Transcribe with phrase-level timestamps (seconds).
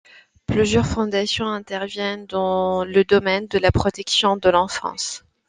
[0.47, 5.23] Plusieurs fondation interviennent dans le domaine de la protection de l’enfance.